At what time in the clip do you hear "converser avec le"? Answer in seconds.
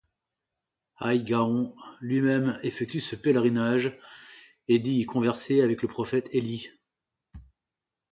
5.05-5.87